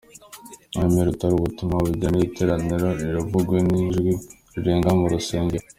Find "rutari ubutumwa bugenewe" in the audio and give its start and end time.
1.07-2.23